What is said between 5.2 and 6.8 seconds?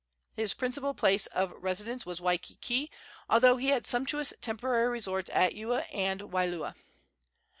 at Ewa and Waialua.